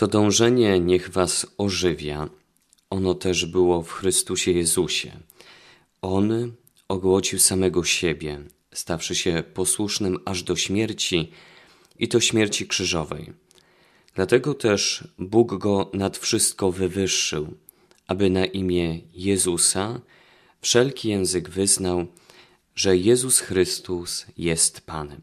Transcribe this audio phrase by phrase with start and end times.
[0.00, 2.28] To dążenie niech was ożywia.
[2.90, 5.12] Ono też było w Chrystusie Jezusie.
[6.02, 6.52] On
[6.88, 8.40] ogłocił samego siebie,
[8.74, 11.30] stawszy się posłusznym aż do śmierci
[11.98, 13.32] i to śmierci krzyżowej.
[14.14, 17.54] Dlatego też Bóg go nad wszystko wywyższył,
[18.06, 20.00] aby na imię Jezusa
[20.60, 22.06] wszelki język wyznał,
[22.74, 25.20] że Jezus Chrystus jest Panem.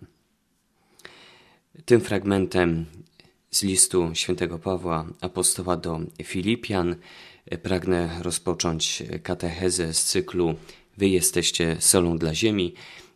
[1.86, 2.86] Tym fragmentem
[3.58, 6.96] z listu świętego Pawła apostoła do Filipian
[7.64, 10.56] pragnę rozpocząć katechezę z cyklu
[10.98, 12.74] Wy jesteście solą dla ziemi,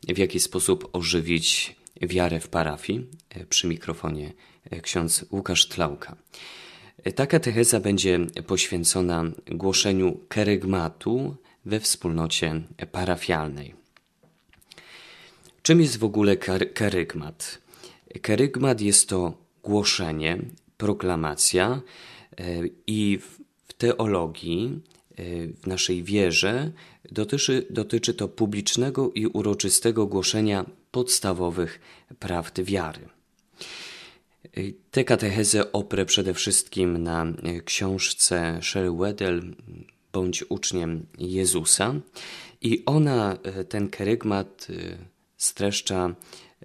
[0.07, 3.07] w jaki sposób ożywić wiarę w parafii.
[3.49, 4.33] Przy mikrofonie
[4.81, 6.16] ksiądz Łukasz Tlauka.
[7.16, 11.35] Ta katecheza będzie poświęcona głoszeniu kerygmatu
[11.66, 12.61] we wspólnocie
[12.91, 13.73] parafialnej.
[15.63, 16.38] Czym jest w ogóle
[16.73, 17.61] kerygmat?
[18.21, 20.38] Kerygmat jest to głoszenie,
[20.77, 21.81] proklamacja
[22.38, 22.43] e,
[22.88, 23.19] i
[23.67, 24.79] w teologii,
[25.11, 26.72] e, w naszej wierze
[27.11, 31.80] dotyczy, dotyczy to publicznego i uroczystego głoszenia podstawowych
[32.19, 33.09] prawd wiary.
[34.44, 37.25] E, tę katechezę oprę przede wszystkim na
[37.66, 38.91] książce Sherry
[40.14, 41.93] Bądź uczniem Jezusa
[42.61, 43.38] i ona
[43.69, 44.67] ten kerygmat
[45.38, 46.16] streszcza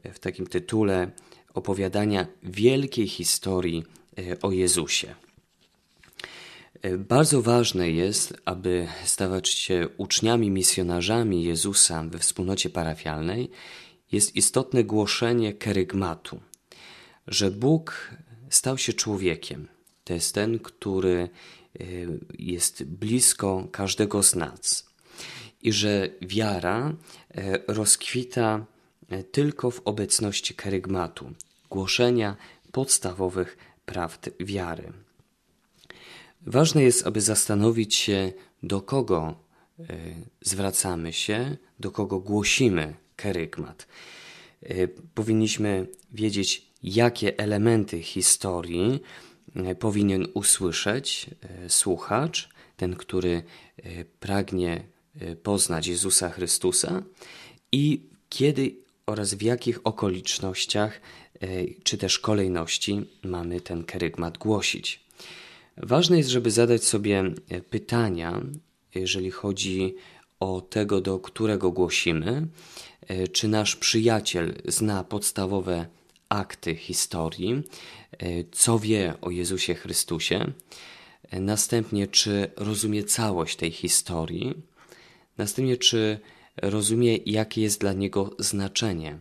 [0.05, 1.11] w takim tytule
[1.57, 3.85] opowiadania wielkiej historii
[4.19, 5.15] e, o Jezusie.
[6.83, 13.51] E, bardzo ważne jest, aby stawać się uczniami, misjonarzami Jezusa we wspólnocie parafialnej,
[14.13, 16.41] jest istotne głoszenie kerygmatu,
[17.27, 18.11] że Bóg
[18.51, 19.69] stał się człowiekiem.
[20.05, 21.29] To jest ten, który
[21.81, 21.85] e,
[22.39, 24.87] jest blisko każdego z nas.
[25.63, 26.97] I że wiara
[27.69, 28.67] rozkwita
[29.33, 31.33] tylko w obecności kerygmatu,
[31.71, 32.37] głoszenia
[32.73, 34.93] podstawowych prawd wiary.
[36.47, 39.35] Ważne jest, aby zastanowić się, do kogo
[39.81, 39.85] e,
[40.41, 43.87] zwracamy się, do kogo głosimy kerygmat.
[44.63, 49.01] E, powinniśmy wiedzieć, jakie elementy historii
[49.57, 51.31] e, powinien usłyszeć
[51.69, 53.43] słuchacz, ten, który
[54.21, 54.85] pragnie
[55.43, 57.03] poznać Jezusa Chrystusa
[57.73, 61.01] i kiedy oraz w jakich okolicznościach
[61.41, 61.49] e,
[61.83, 65.01] czy też kolejności mamy ten kerygmat głosić.
[65.77, 68.41] Ważne jest, żeby zadać sobie e, pytania,
[68.95, 69.95] jeżeli chodzi
[70.41, 72.47] o tego, do którego głosimy,
[73.07, 75.87] e, czy nasz przyjaciel zna podstawowe
[76.29, 77.63] akty historii,
[78.53, 80.53] co wie o Jezusie Chrystusie,
[81.33, 84.55] następnie czy rozumie całość tej historii,
[85.39, 86.21] następnie czy
[86.57, 89.19] rozumie, jakie jest dla niego znaczenie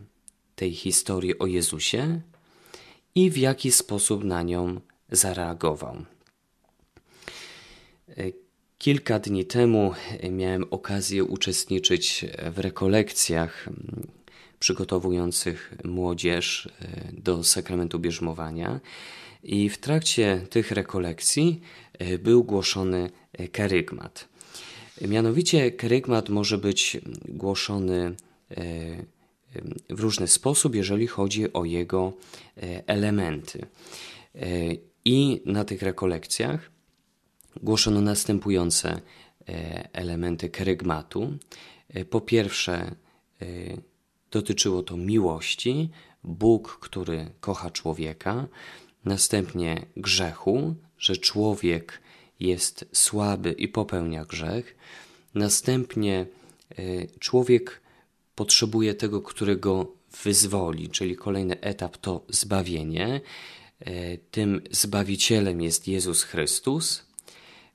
[0.56, 2.20] tej historii o Jezusie
[3.14, 4.80] i w jaki sposób na nią
[5.10, 6.04] zareagował.
[8.78, 9.94] Kilka dni temu
[10.30, 13.68] miałem okazję uczestniczyć w rekolekcjach
[14.58, 16.68] przygotowujących młodzież
[17.12, 18.80] do sakramentu bierzmowania
[19.42, 21.60] i w trakcie tych rekolekcji
[22.18, 23.10] był głoszony
[23.52, 24.28] kerygmat.
[25.00, 26.98] Mianowicie kerygmat może być
[27.28, 28.16] głoszony
[28.50, 28.56] e,
[29.90, 32.12] w różny sposób, jeżeli chodzi o jego
[32.56, 33.66] e, elementy.
[34.34, 34.46] E,
[35.04, 36.70] I na tych rekolekcjach
[37.62, 39.00] głoszono następujące
[39.92, 41.38] elementy kerygmatu.
[42.10, 42.94] Po pierwsze,
[44.30, 45.90] dotyczyło to miłości,
[46.24, 48.46] Bóg, który kocha człowieka,
[49.04, 52.00] następnie grzechu, że człowiek
[52.40, 54.76] jest słaby i popełnia grzech.
[55.34, 56.26] Następnie
[56.70, 56.76] e,
[57.18, 57.80] człowiek
[58.34, 59.92] potrzebuje tego, którego
[60.24, 63.20] wyzwoli, czyli kolejny etap to zbawienie.
[63.80, 67.06] E, tym zbawicielem jest Jezus Chrystus.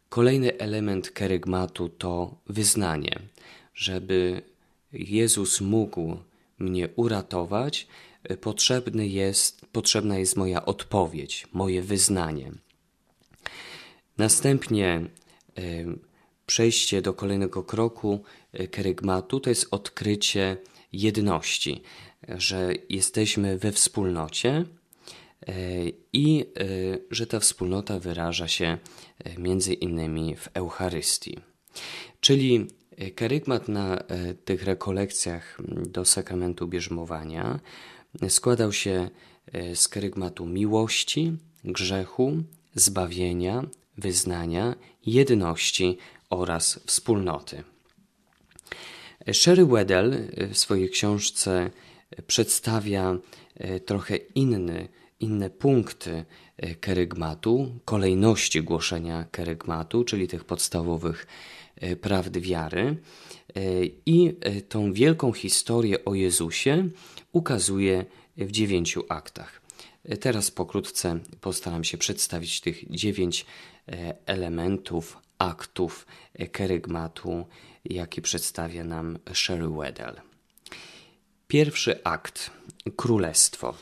[0.09, 3.19] Kolejny element kerygmatu to wyznanie,
[3.73, 4.41] żeby
[4.93, 6.17] Jezus mógł
[6.59, 7.87] mnie uratować,
[8.23, 12.51] e, potrzebny jest, potrzebna jest moja odpowiedź, moje wyznanie.
[14.17, 15.01] Następnie e,
[16.45, 18.23] przejście do kolejnego kroku
[18.53, 20.57] e, kerygmatu to jest odkrycie
[20.93, 21.81] jedności,
[22.27, 24.65] że jesteśmy we wspólnocie e,
[26.13, 26.45] i
[27.11, 28.77] że ta wspólnota wyraża się
[29.37, 31.39] między innymi w Eucharystii.
[32.19, 32.67] Czyli
[33.15, 34.03] kerygmat na
[34.45, 37.59] tych rekolekcjach do sakramentu bierzmowania
[38.29, 39.09] składał się
[39.73, 42.43] z kerygmatu miłości, grzechu,
[42.75, 43.63] zbawienia,
[43.97, 45.97] wyznania, jedności
[46.29, 47.63] oraz wspólnoty.
[49.33, 51.71] Sherry Weddell w swojej książce
[52.27, 53.17] przedstawia
[53.55, 54.87] e, trochę inny
[55.21, 56.25] inne punkty
[56.57, 61.27] e, kerygmatu, kolejności głoszenia kerygmatu, czyli tych podstawowych
[61.75, 62.97] e, prawd wiary.
[64.05, 64.33] I
[64.69, 66.89] tą wielką historię o Jezusie
[67.31, 68.05] ukazuje
[68.37, 69.61] w dziewięciu aktach.
[70.19, 73.45] Teraz pokrótce postaram się przedstawić tych dziewięć
[74.25, 76.05] elementów, aktów
[76.51, 77.45] kerygmatu,
[77.85, 80.21] jaki przedstawia nam Sherry Weddell.
[81.47, 82.51] Pierwszy akt
[82.95, 83.73] Królestwo.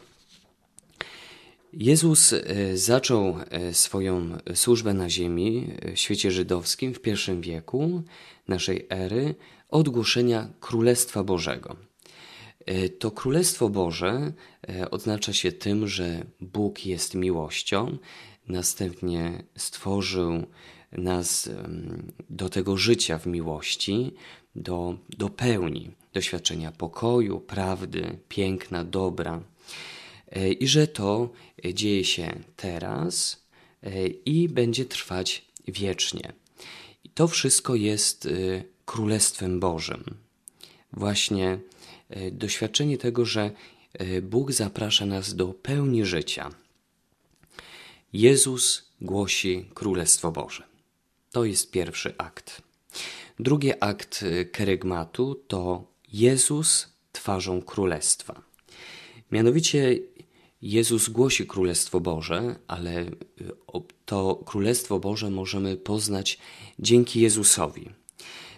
[1.74, 2.44] Jezus e,
[2.78, 8.04] zaczął e, swoją służbę na ziemi e, w świecie żydowskim w pierwszym wieku
[8.48, 9.36] naszej ery
[9.70, 11.76] od głoszenia Królestwa Bożego.
[13.00, 14.32] To Królestwo Boże
[14.92, 17.98] oznacza się tym, że Bóg jest miłością,
[18.50, 20.46] następnie stworzył
[20.92, 21.50] nas
[22.30, 24.14] do tego życia w miłości,
[24.56, 29.42] do, do pełni, doświadczenia pokoju, prawdy, piękna, dobra.
[30.32, 31.30] E, I że to
[31.74, 33.44] dzieje się teraz
[33.84, 36.34] e, i będzie trwać wiecznie.
[37.04, 38.30] I to wszystko jest e,
[38.86, 40.04] Królestwem Bożym.
[40.94, 41.60] Właśnie
[42.32, 43.52] doświadczenie tego, że
[44.22, 46.50] Bóg zaprasza nas do pełni życia.
[48.14, 50.64] Jezus głosi Królestwo Boże.
[51.32, 52.62] To jest pierwszy akt.
[53.40, 55.84] Drugi akt y, kerygmatu to
[56.14, 58.42] Jezus twarzą Królestwa.
[59.32, 60.00] Mianowicie
[60.62, 63.12] Jezus głosi Królestwo Boże, ale y,
[64.06, 66.40] to Królestwo Boże możemy poznać
[66.80, 67.90] dzięki Jezusowi.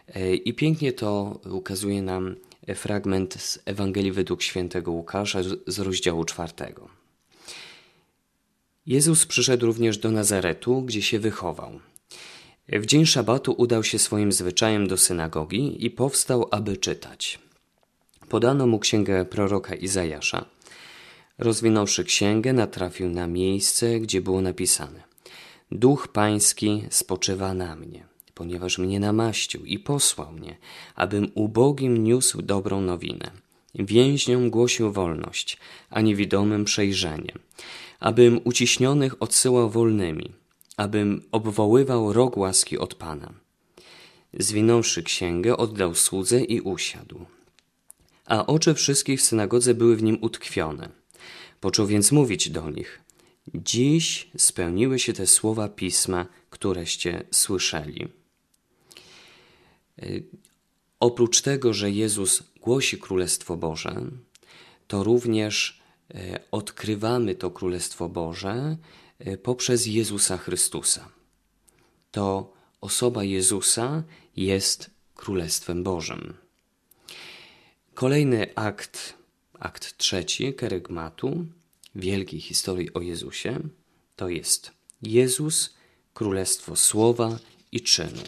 [0.07, 2.35] E, I pięknie to ukazuje nam
[2.75, 7.00] fragment z Ewangelii według świętego Łukasza z rozdziału czwartego.
[8.85, 11.79] Jezus przyszedł również do Nazaretu, gdzie się wychował.
[12.69, 17.39] W dzień szabatu udał się swoim zwyczajem do synagogi i powstał, aby czytać.
[18.29, 20.45] Podano mu księgę proroka Izajasza.
[21.37, 25.03] Rozwinąwszy księgę, natrafił na miejsce, gdzie było napisane:
[25.71, 30.57] Duch Pański spoczywa na mnie, ponieważ mnie namaścił i posłał mnie,
[30.95, 33.31] abym ubogim niósł dobrą nowinę.
[33.75, 35.57] Więźniom głosił wolność,
[35.89, 37.33] a niewidomym przejrzenie,
[38.01, 40.41] abym uciśnionych odsyłał wolnymi
[40.81, 43.33] abym obwoływał rok łaski od Pana.
[44.33, 47.25] Zwinąwszy księgę, oddał słudze i usiadł.
[48.25, 50.89] A oczy wszystkich w synagodze były w nim utkwione.
[51.59, 53.01] Począł więc mówić do nich:
[53.55, 58.07] Dziś spełniły się te słowa pisma, któreście słyszeli.
[60.01, 60.05] E,
[60.99, 64.01] oprócz tego, że Jezus głosi Królestwo Boże,
[64.87, 65.80] to również
[66.51, 68.77] odkrywamy to Królestwo Boże
[69.25, 71.09] E, poprzez Jezusa Chrystusa.
[72.11, 74.03] To osoba Jezusa
[74.35, 76.33] jest Królestwem Bożym.
[77.93, 79.13] Kolejny akt,
[79.59, 81.45] akt trzeci kerygmatu,
[81.95, 83.59] wielkiej historii o Jezusie,
[84.15, 84.71] to jest
[85.01, 85.73] Jezus,
[86.13, 87.39] Królestwo Słowa
[87.71, 88.23] i Czynu.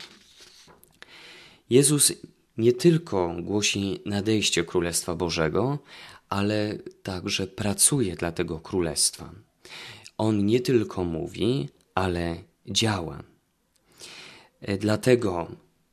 [1.69, 2.13] Jezus
[2.57, 5.79] nie tylko głosi nadejście Królestwa Bożego,
[6.33, 9.31] ale także pracuje dla tego Królestwa.
[10.17, 13.23] On nie tylko mówi, ale działa.
[14.61, 15.47] E, dlatego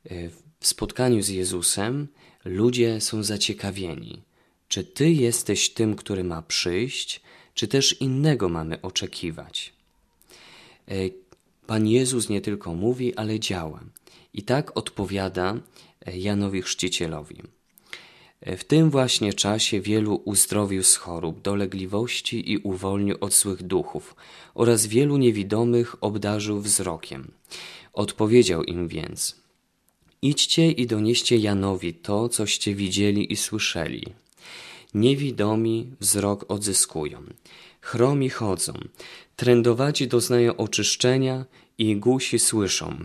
[0.05, 0.29] e,
[0.59, 2.07] w spotkaniu z Jezusem
[2.45, 4.21] ludzie są zaciekawieni,
[4.67, 7.21] czy Ty jesteś tym, który ma przyjść,
[7.53, 9.73] czy też innego mamy oczekiwać.
[10.87, 10.93] E,
[11.67, 13.79] Pan Jezus nie tylko mówi, ale działa.
[14.33, 15.57] I tak odpowiada
[16.13, 17.60] Janowi Chrzcicielowi.
[18.45, 24.15] W tym właśnie czasie wielu uzdrowił z chorób, dolegliwości i uwolnił od złych duchów
[24.55, 27.31] oraz wielu niewidomych obdarzył wzrokiem.
[27.93, 29.35] Odpowiedział im więc:
[30.21, 34.05] Idźcie i donieście Janowi to, coście widzieli i słyszeli.
[34.93, 37.23] Niewidomi wzrok odzyskują,
[37.81, 38.73] chromi chodzą,
[39.35, 41.45] trędowaci doznają oczyszczenia
[41.77, 42.95] i głusi słyszą.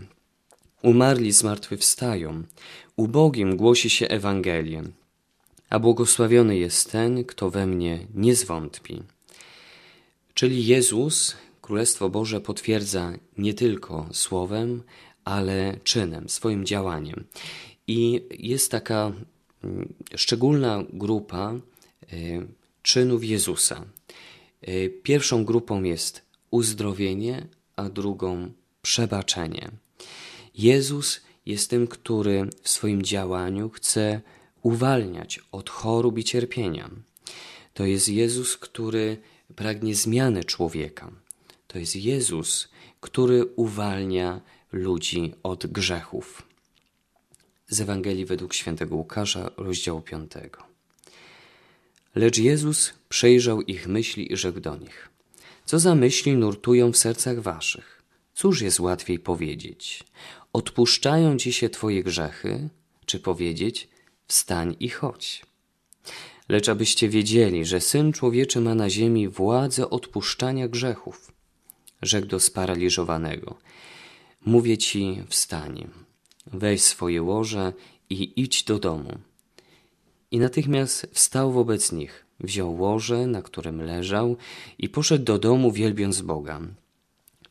[0.81, 2.43] Umarli zmartwychwstają,
[2.95, 4.83] ubogim głosi się Ewangelię
[5.69, 9.03] a błogosławiony jest ten, kto we mnie nie zwątpi.
[10.33, 14.83] Czyli Jezus, Królestwo Boże, potwierdza nie tylko słowem,
[15.23, 17.23] ale czynem, swoim działaniem.
[17.87, 19.11] I jest taka
[19.63, 21.53] mm, szczególna grupa
[22.13, 22.47] y,
[22.81, 23.85] czynów Jezusa.
[24.67, 26.21] Y, pierwszą grupą jest
[26.51, 29.71] uzdrowienie, a drugą przebaczenie.
[30.55, 34.21] Jezus jest tym, który w swoim działaniu chce
[34.61, 36.89] uwalniać od chorób i cierpienia.
[37.73, 39.17] To jest Jezus, który
[39.55, 41.11] pragnie zmiany człowieka.
[41.67, 46.43] To jest Jezus, który uwalnia ludzi od grzechów.
[47.67, 50.31] Z Ewangelii według świętego Łukasza, rozdziału 5.
[52.15, 55.09] Lecz Jezus przejrzał ich myśli i rzekł do nich:
[55.65, 58.03] Co za myśli nurtują w sercach waszych?
[58.33, 60.03] Cóż jest łatwiej powiedzieć?
[60.53, 62.69] Odpuszczają ci się twoje grzechy,
[63.05, 63.87] czy powiedzieć
[64.27, 65.45] wstań i chodź?
[66.49, 71.31] Lecz abyście wiedzieli, że Syn Człowieczy ma na ziemi władzę odpuszczania grzechów.
[72.01, 73.57] Rzekł do sparaliżowanego.
[74.45, 75.87] Mówię ci, wstań,
[76.45, 77.73] weź swoje łoże
[78.09, 79.17] i idź do domu.
[80.31, 84.37] I natychmiast wstał wobec nich, wziął łoże, na którym leżał
[84.77, 86.61] i poszedł do domu, wielbiąc Boga.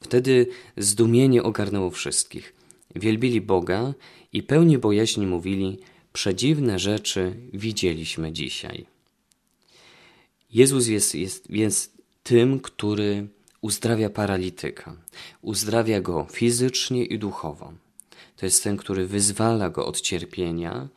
[0.00, 2.54] Wtedy zdumienie ogarnęło wszystkich.
[2.94, 3.94] Wielbili Boga
[4.32, 5.78] i pełni bojaźni mówili,
[6.16, 8.86] przedziwne rzeczy widzieliśmy dzisiaj.
[10.50, 11.90] Jezus jest, jest więc
[12.22, 13.28] tym, który
[13.60, 14.96] uzdrawia paralityka.
[15.42, 17.72] Uzdrawia go fizycznie i duchowo.
[18.36, 20.88] To jest ten, który wyzwala go od cierpienia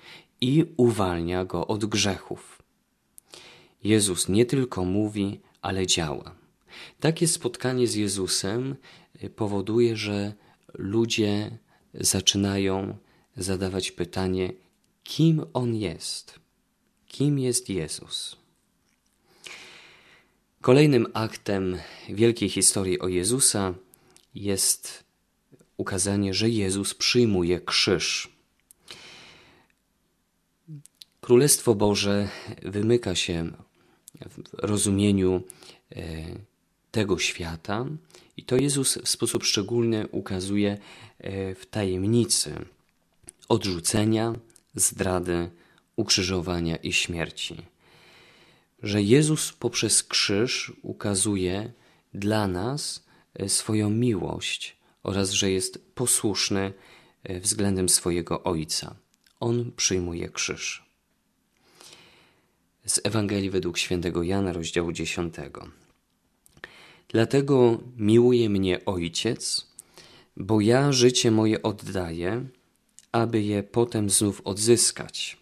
[0.41, 2.61] i uwalnia go od grzechów.
[3.83, 6.35] Jezus nie tylko mówi, ale działa.
[6.99, 8.75] Takie spotkanie z Jezusem
[9.23, 10.33] y, powoduje, że
[10.73, 11.57] ludzie
[11.93, 12.97] zaczynają
[13.37, 14.53] zadawać pytanie,
[15.09, 16.39] kim On jest,
[17.07, 18.35] kim jest Jezus.
[20.61, 21.77] Kolejnym aktem
[22.09, 23.73] wielkiej historii o Jezusa
[24.35, 25.03] jest
[25.77, 28.29] ukazanie, że Jezus przyjmuje krzyż.
[31.21, 32.29] Królestwo Boże
[32.61, 33.51] wymyka się
[34.21, 35.43] w rozumieniu
[35.91, 36.25] e,
[36.91, 37.85] tego świata
[38.37, 40.77] i to Jezus w sposób szczególny ukazuje
[41.17, 42.55] e, w tajemnicy
[43.47, 44.35] odrzucenia,
[44.75, 45.49] zdrady,
[45.95, 47.55] ukrzyżowania i śmierci.
[48.83, 51.71] Że Jezus poprzez krzyż ukazuje
[52.13, 56.73] dla nas e, swoją miłość oraz że jest posłuszny
[57.29, 58.95] względem swojego Ojca.
[59.39, 60.89] On przyjmuje krzyż
[62.89, 65.35] z Ewangelii według świętego Jana, rozdziału 10.
[67.07, 69.67] Dlatego miłuje mnie Ojciec,
[70.37, 72.45] bo ja życie moje oddaję,
[73.11, 75.37] aby je potem znów odzyskać.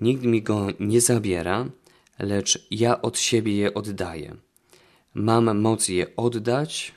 [0.00, 1.66] Nikt mi go nie zabiera,
[2.18, 4.36] lecz ja od siebie je oddaję.
[5.14, 6.94] Mam moc je oddać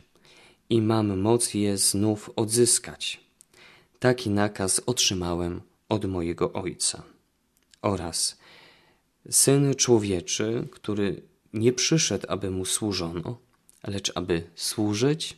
[0.69, 3.19] i mam moc je znów odzyskać.
[3.99, 7.03] Taki nakaz otrzymałem od mojego Ojca.
[7.81, 8.37] Oraz
[9.29, 11.21] Syn człowieczy, który
[11.53, 13.37] nie przyszedł, aby mu służono,
[13.87, 15.37] lecz aby służyć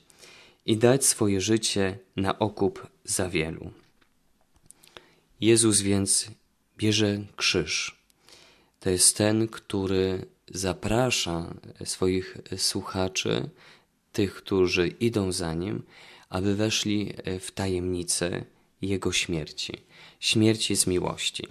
[0.65, 3.71] i dać swoje życie na okup za wielu.
[5.41, 6.27] Jezus więc
[6.77, 8.05] bierze krzyż.
[8.79, 11.53] To jest ten, który zaprasza
[11.85, 13.49] swoich słuchaczy,
[14.11, 15.83] tych, którzy idą za nim,
[16.29, 18.45] aby weszli w tajemnicę
[18.81, 19.73] Jego śmierci.
[20.19, 21.47] Śmierci z miłości.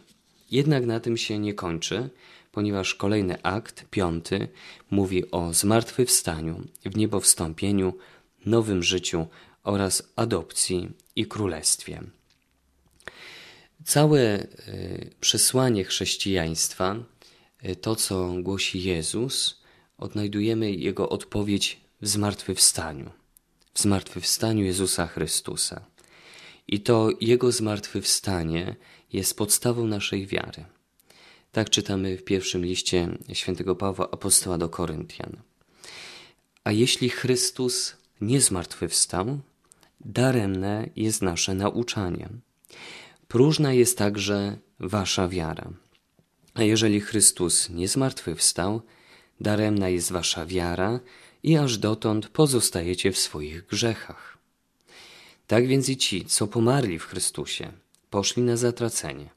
[0.51, 2.11] Jednak na tym się nie kończy,
[2.53, 4.49] ponieważ kolejny akt, piąty,
[4.91, 7.95] mówi o zmartwychwstaniu, w niebo wstąpieniu,
[8.47, 9.27] nowym życiu
[9.63, 12.03] oraz adopcji i królestwie.
[13.85, 14.47] Całe e,
[15.21, 16.97] przesłanie chrześcijaństwa,
[17.63, 19.63] e, to co głosi Jezus,
[19.99, 23.11] odnajdujemy jego odpowiedź w zmartwychwstaniu,
[23.75, 25.85] w zmartwychwstaniu Jezusa Chrystusa.
[26.69, 28.77] I to Jego zmartwychwstanie
[29.13, 30.65] jest podstawą naszej wiary.
[31.53, 35.37] Tak czytamy w pierwszym liście świętego Pawła apostoła do Koryntian.
[36.65, 39.39] A jeśli Chrystus nie zmartwychwstał,
[40.01, 42.29] daremne jest nasze nauczanie.
[43.35, 45.71] Próżna jest także wasza wiara.
[46.55, 48.83] A jeżeli Chrystus nie zmartwychwstał,
[49.41, 51.01] daremna jest wasza wiara
[51.43, 54.39] i aż dotąd pozostajecie w swoich grzechach.
[55.47, 57.73] Tak więc i ci, co pomarli w Chrystusie,
[58.11, 59.31] poszli na zatracenie.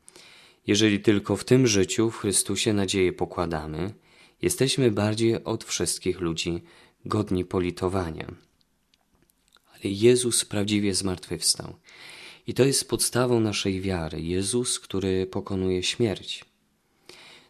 [0.67, 3.93] Jeżeli tylko w tym życiu w Chrystusie nadzieję pokładamy,
[4.41, 6.63] jesteśmy bardziej od wszystkich ludzi
[7.05, 8.27] godni politowania.
[9.73, 11.75] Ale Jezus prawdziwie zmartwychwstał.
[12.47, 14.21] I to jest podstawą naszej wiary.
[14.21, 16.45] Jezus, który pokonuje śmierć.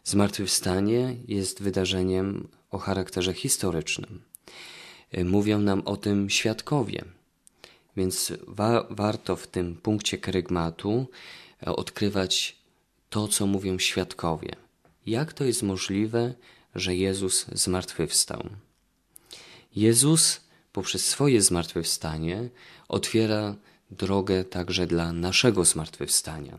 [0.04, 4.22] Zmartwychwstanie jest wydarzeniem o charakterze historycznym.
[5.24, 7.04] Mówią nam o tym świadkowie.
[7.96, 11.06] Więc wa warto w tym punkcie kerygmatu
[11.62, 12.56] e, odkrywać
[13.10, 14.56] to, co mówią świadkowie.
[15.06, 16.34] Jak to jest możliwe,
[16.74, 18.48] że Jezus zmartwychwstał?
[19.76, 20.40] Jezus
[20.72, 22.48] poprzez swoje zmartwychwstanie
[22.88, 23.56] otwiera
[23.90, 26.58] drogę także dla naszego zmartwychwstania.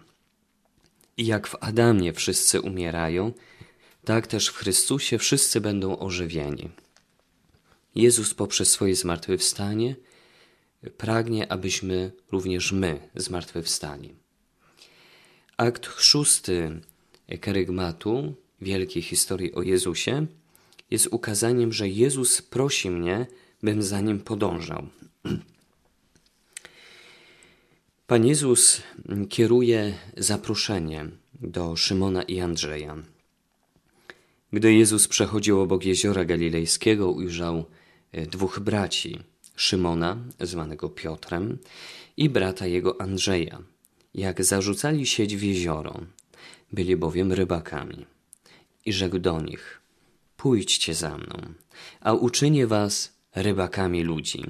[1.17, 3.33] I jak w Adamie wszyscy umierają,
[4.05, 6.69] tak też w Chrystusie wszyscy będą ożywieni.
[7.95, 9.95] Jezus poprzez swoje zmartwychwstanie
[10.97, 14.15] pragnie, abyśmy również my zmartwychwstali.
[15.57, 16.81] Akt szósty
[17.41, 20.25] kerygmatu, wielkiej historii o Jezusie,
[20.91, 23.25] jest ukazaniem, że Jezus prosi mnie,
[23.63, 24.87] bym za nim podążał.
[28.09, 28.81] Pan Jezus
[29.29, 31.05] kieruje zaproszenie
[31.41, 32.95] do Szymona i Andrzeja.
[34.53, 37.65] Gdy Jezus przechodził obok jeziora galilejskiego, ujrzał
[38.11, 39.19] e, dwóch braci,
[39.55, 41.57] Szymona, zwanego Piotrem,
[42.17, 43.61] i brata jego Andrzeja,
[44.13, 46.01] jak zarzucali sieć w jezioro.
[46.73, 48.05] Byli bowiem rybakami.
[48.85, 49.81] I rzekł do nich:
[50.37, 51.53] Pójdźcie za mną,
[52.01, 54.43] a uczynię was rybakami ludzi.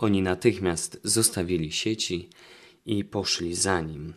[0.00, 2.28] Oni natychmiast zostawili sieci
[2.86, 4.14] i poszli za nim.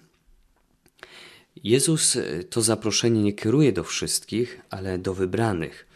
[1.63, 5.87] Jezus e, to zaproszenie nie kieruje do wszystkich, ale do wybranych,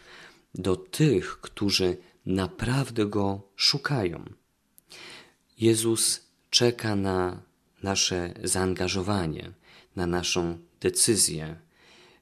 [0.55, 4.25] do tych, którzy naprawdę go szukają.
[5.57, 7.41] Jezus czeka na
[7.83, 9.51] nasze zaangażowanie,
[9.95, 11.55] na naszą decyzję.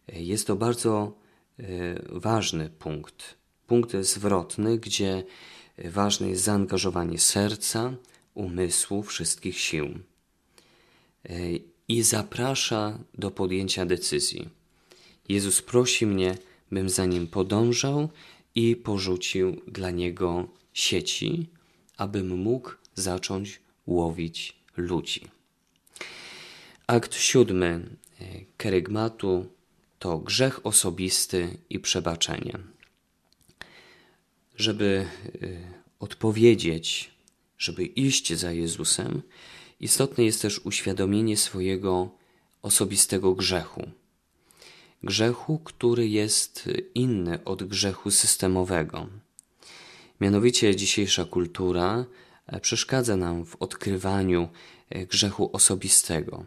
[0.08, 1.18] Jest to bardzo
[1.60, 1.64] e,
[2.10, 3.36] ważny punkt,
[3.68, 5.24] punkt zwrotny, gdzie
[5.78, 7.94] ważne jest zaangażowanie serca,
[8.34, 10.00] umysłu, wszystkich sił
[11.88, 14.50] i zaprasza do podjęcia decyzji.
[15.30, 16.38] Jezus prosi mnie,
[16.72, 18.10] bym za nim podążał
[18.56, 21.48] i porzucił dla niego sieci,
[21.98, 25.28] abym mógł zacząć łowić ludzi.
[26.88, 27.70] Akt siódmy
[28.20, 28.26] e,
[28.58, 29.46] kerygmatu
[30.00, 32.60] to grzech osobisty i przebaczenie.
[34.58, 35.06] Żeby
[35.42, 35.48] e,
[36.00, 37.12] odpowiedzieć,
[37.58, 39.22] żeby iść za Jezusem,
[39.80, 42.10] Istotne jest też uświadomienie swojego
[42.62, 43.92] osobistego grzechu.
[45.04, 49.08] Grzechu, który jest inny od grzechu systemowego.
[50.22, 52.06] Mianowicie dzisiejsza kultura
[52.48, 54.50] e, przeszkadza nam w odkrywaniu
[54.90, 56.46] e, grzechu osobistego.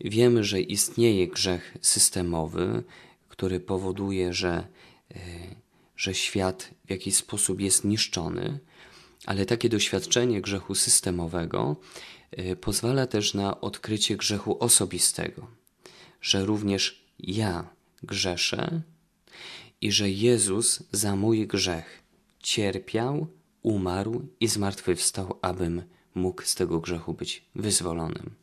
[0.00, 2.82] Wiemy, że istnieje grzech systemowy,
[3.28, 4.68] który powoduje, że,
[5.10, 5.18] e,
[5.98, 8.58] że świat w jakiś sposób jest niszczony,
[9.26, 11.76] ale takie doświadczenie grzechu systemowego
[12.38, 15.46] Y, pozwala też na odkrycie grzechu osobistego,
[16.20, 17.70] że również ja
[18.02, 18.82] grzeszę
[19.80, 22.02] i że Jezus za mój grzech
[22.42, 23.26] cierpiał,
[23.62, 25.82] umarł i zmartwychwstał, abym
[26.14, 28.34] mógł z tego grzechu być wyzwolonym.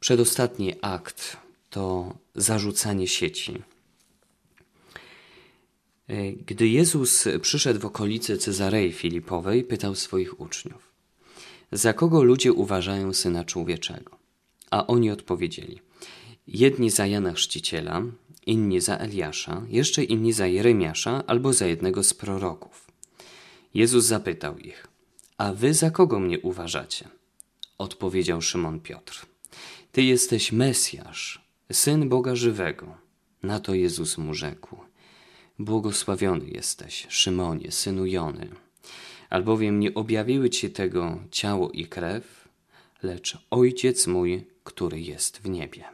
[0.00, 1.36] Przedostatni akt
[1.70, 3.62] to zarzucanie sieci.
[6.10, 10.92] Y, gdy Jezus przyszedł w okolice Cezarei Filipowej, pytał swoich uczniów:
[11.72, 14.18] za kogo ludzie uważają syna człowieczego?
[14.70, 15.80] A oni odpowiedzieli:
[16.46, 18.02] Jedni za Jana Chrzciciela,
[18.46, 22.86] inni za Eliasza, jeszcze inni za Jeremiasza albo za jednego z proroków.
[23.74, 24.86] Jezus zapytał ich:
[25.38, 27.08] A wy za kogo mnie uważacie?
[27.78, 29.26] Odpowiedział Szymon Piotr:
[29.92, 32.96] Ty jesteś Mesjasz, syn Boga żywego.
[33.42, 34.89] Na to Jezus mu rzekł:
[35.60, 38.48] Błogosławiony jesteś, Szymonie, synu Jony
[39.30, 42.48] albowiem nie objawiły Ci tego ciało i krew,
[43.02, 45.84] lecz Ojciec mój, który jest w niebie.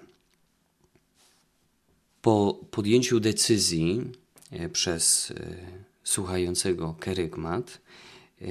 [2.22, 4.02] Po podjęciu decyzji
[4.50, 5.56] e, przez e,
[6.04, 7.80] słuchającego kerygmat
[8.40, 8.44] e,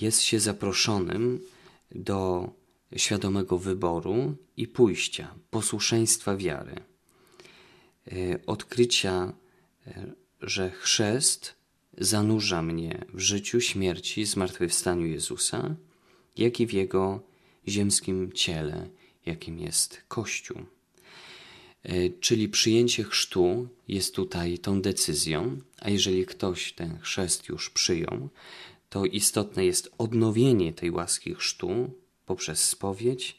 [0.00, 1.40] jest się zaproszonym
[1.90, 2.50] do
[2.96, 6.74] świadomego wyboru i pójścia, posłuszeństwa wiary,
[8.46, 9.32] odkrycia,
[10.40, 11.54] że chrzest
[11.98, 15.74] zanurza mnie w życiu, śmierci, zmartwychwstaniu Jezusa,
[16.36, 17.20] jak i w Jego
[17.68, 18.88] ziemskim ciele,
[19.26, 20.58] jakim jest Kościół.
[21.82, 28.28] E, czyli przyjęcie chrztu jest tutaj tą decyzją, a jeżeli ktoś ten chrzest już przyjął,
[28.90, 31.90] to istotne jest odnowienie tej łaski chrztu
[32.26, 33.36] poprzez spowiedź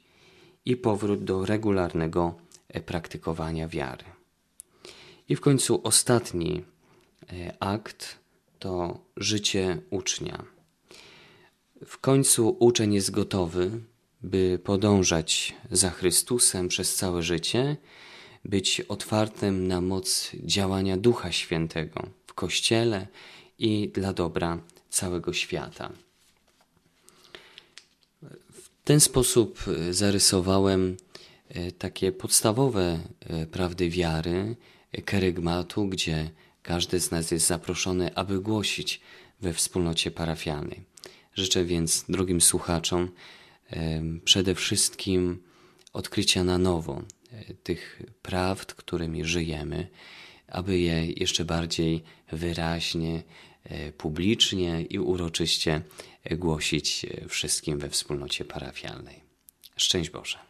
[0.65, 2.36] i powrót do regularnego
[2.69, 4.05] e, praktykowania wiary.
[5.29, 6.63] I w końcu ostatni
[7.59, 8.19] akt
[8.59, 10.45] to życie ucznia.
[11.85, 13.71] W końcu uczeń jest gotowy,
[14.21, 17.77] by podążać za Chrystusem przez całe życie,
[18.45, 23.07] być otwartym na moc działania Ducha Świętego w Kościele
[23.59, 24.59] i dla dobra
[24.89, 25.91] całego świata.
[28.51, 30.97] W ten sposób zarysowałem
[31.49, 34.55] e, takie podstawowe e, prawdy wiary,
[35.05, 36.29] kerygmatu, gdzie
[36.67, 39.01] każdy z nas jest zaproszony, aby głosić
[39.41, 40.84] we wspólnocie parafialnej.
[41.34, 43.12] Życzę więc drugim słuchaczom
[44.25, 45.43] przede wszystkim
[45.93, 47.01] odkrycia na nowo
[47.32, 49.88] e, tych prawd, którymi żyjemy,
[50.47, 53.23] aby je jeszcze bardziej wyraźnie,
[53.63, 55.82] e, publicznie i uroczyście
[56.32, 59.23] głosić e, wszystkim we wspólnocie parafialnej.
[59.77, 60.46] Szczęść Boże.